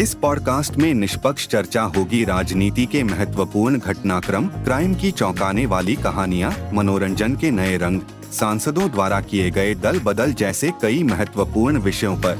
[0.00, 6.52] इस पॉडकास्ट में निष्पक्ष चर्चा होगी राजनीति के महत्वपूर्ण घटनाक्रम, क्राइम की चौंकाने वाली कहानियाँ,
[6.72, 8.00] मनोरंजन के नए रंग,
[8.32, 12.36] सांसदों द्वारा किए गए दल बदल जैसे कई महत्वपूर्ण विषयों पर।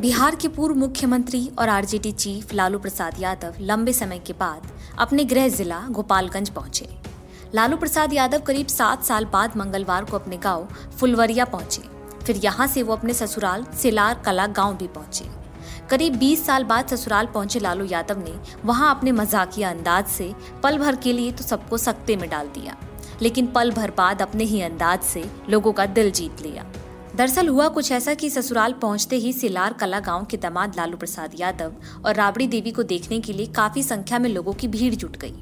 [0.00, 5.24] बिहार के पूर्व मुख्यमंत्री और आरजेडी चीफ लालू प्रसाद यादव लंबे समय के बाद अपने
[5.24, 6.88] गृह जिला गोपालगंज पहुँचे।
[7.54, 12.66] लालू प्रसाद यादव करीब सात साल बाद मंगलवार को अपने गाँव फुलवरिया पहुँचे। फिर यहाँ
[12.66, 15.24] से वो अपने ससुराल सिलार कला गाँव भी पहुँचे।
[15.90, 20.78] करीब 20 साल बाद ससुराल पहुँचे लालू यादव ने वहाँ अपने मजाकिया अंदाज से पल
[20.78, 22.76] भर के लिए तो सबको सख्ते में डाल दिया।
[23.22, 26.66] लेकिन पल भर बाद अपने ही अंदाज से लोगों का दिल जीत लिया।
[27.16, 31.32] दरअसल हुआ कुछ ऐसा कि ससुराल पहुँचते ही सिलार कला गाँव के दामाद लालू प्रसाद
[31.40, 31.72] यादव
[32.06, 35.34] और राबड़ी देवी को देखने के लिए काफ़ी संख्या में लोगों की भीड़ जुट गई।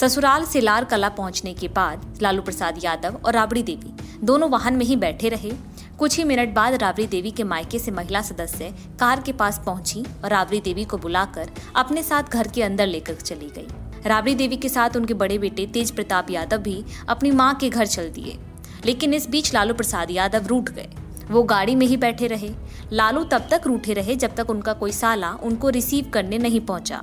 [0.00, 3.94] ससुराल सिलार कला पहुँचने के बाद लालू प्रसाद यादव और राबड़ी देवी
[4.24, 5.52] दोनों वाहन में ही बैठे रहे।
[5.98, 10.04] कुछ ही मिनट बाद राबड़ी देवी के मायके से महिला सदस्य कार के पास पहुँची
[10.24, 13.66] और राबड़ी देवी को बुलाकर अपने साथ घर के अंदर लेकर चली गई।
[14.06, 17.86] राबड़ी देवी के साथ उनके बड़े बेटे तेज प्रताप यादव भी अपनी माँ के घर
[17.86, 18.38] चल दिए।
[18.84, 20.88] लेकिन इस बीच लालू प्रसाद यादव रूठ गए।
[21.30, 22.50] वो गाड़ी में ही बैठे रहे।
[22.92, 27.02] लालू तब तक रूठे रहे जब तक उनका कोई साला उनको रिसीव करने नहीं पहुँचा।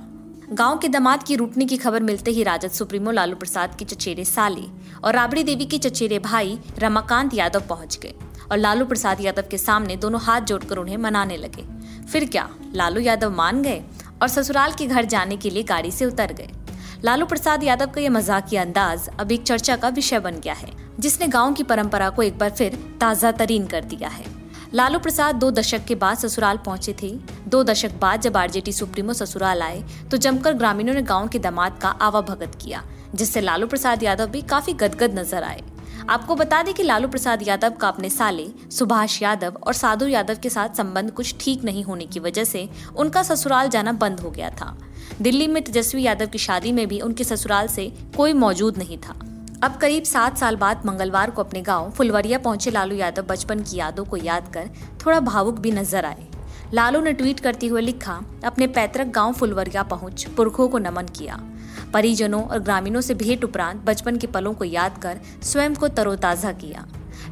[0.52, 4.24] गाँव के दामाद की रूटने की खबर मिलते ही राजद सुप्रीमो लालू प्रसाद के चचेरे
[4.24, 4.66] साली
[5.04, 8.12] और राबड़ी देवी के चचेरे भाई रमाकांत यादव पहुँच गए
[8.50, 11.64] और लालू प्रसाद यादव के सामने दोनों हाथ जोड़कर उन्हें मनाने लगे।
[12.06, 12.48] फिर क्या?
[12.74, 13.82] लालू यादव मान गए
[14.22, 16.50] और ससुराल के घर जाने के लिए गाड़ी से उतर गए।
[17.04, 20.70] लालू प्रसाद यादव का यह मजाकिया अंदाज अब एक चर्चा का विषय बन गया है,
[21.00, 24.24] जिसने गाँव की परंपरा को एक बार फिर ताज़ा तरीन कर दिया है।
[24.74, 27.08] लालू प्रसाद दो दशक के बाद ससुराल पहुँचे थे।
[27.46, 31.78] दो दशक बाद जब आरजेटी सुप्रीमो ससुराल आए तो जमकर ग्रामीणों ने गाँव के दामाद
[31.80, 32.82] का आवा भगत किया,
[33.14, 35.62] जिससे लालू प्रसाद यादव भी काफ़ी गदगद नज़र आए।
[36.10, 40.38] आपको बता दें कि लालू प्रसाद यादव का अपने साले, सुभाष यादव और साधु यादव
[40.42, 44.30] के साथ संबंध कुछ ठीक नहीं होने की वजह से उनका ससुराल जाना बंद हो
[44.30, 44.76] गया था।
[45.22, 47.86] दिल्ली में तेजस्वी यादव की शादी में भी उनके ससुराल से
[48.16, 49.18] कोई मौजूद नहीं था।
[49.62, 53.76] अब करीब सात साल बाद मंगलवार को अपने गाँव फुलवरिया पहुँचे लालू यादव बचपन की
[53.76, 54.70] यादों को याद कर
[55.04, 56.26] थोड़ा भावुक भी नज़र आए।
[56.74, 61.38] लालू ने ट्वीट करते हुए लिखा, अपने पैतृक गाँव फुलवरिया पहुँच, पुरखों को नमन किया।
[61.92, 66.52] परिजनों और ग्रामीणों से भेंट उपरांत बचपन के पलों को याद कर स्वयं को तरोताजा
[66.54, 66.86] किया।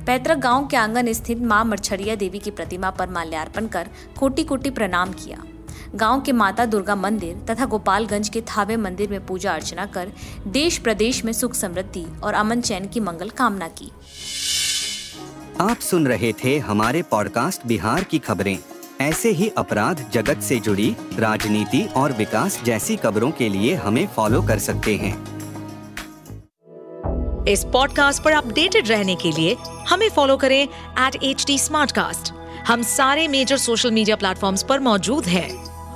[0.06, 4.70] पैतृक गाँव के आँगन स्थित माँ मरछरिया देवी की प्रतिमा पर माल्यार्पण कर कोटि कोटि
[4.70, 5.42] प्रणाम किया।
[5.94, 10.12] गाँव के माता दुर्गा मंदिर तथा गोपालगंज के थावे मंदिर में पूजा अर्चना कर
[10.46, 13.90] देश प्रदेश में सुख समृद्धि और अमन चैन की मंगल कामना की।
[15.60, 18.58] आप सुन रहे थे हमारे पॉडकास्ट बिहार की खबरें।
[19.00, 24.42] ऐसे ही अपराध जगत से जुड़ी राजनीति और विकास जैसी खबरों के लिए हमें फॉलो
[24.42, 25.30] कर सकते हैं।
[27.44, 29.56] इस पॉडकास्ट पर अपडेटेड रहने के लिए
[29.88, 30.62] हमें फॉलो करें
[30.98, 32.32] एट एच
[32.68, 35.69] हम सारे मेजर सोशल मीडिया प्लेटफॉर्म पर मौजूद हैं।